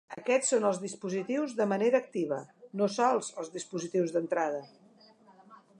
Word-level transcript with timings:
Aquests 0.19 0.47
són 0.51 0.63
els 0.69 0.77
dispositius 0.85 1.53
de 1.59 1.67
manera 1.73 1.99
activa, 2.05 2.39
no 2.81 2.89
sols 2.97 3.31
els 3.43 3.53
dispositius 3.59 4.17
d'entrada. 4.17 4.65